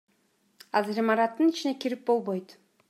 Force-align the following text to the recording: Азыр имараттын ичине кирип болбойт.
Азыр 0.79 1.01
имараттын 1.03 1.53
ичине 1.55 1.77
кирип 1.85 2.05
болбойт. 2.11 2.59